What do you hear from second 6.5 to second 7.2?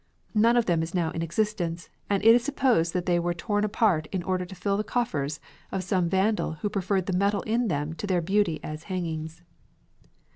who preferred the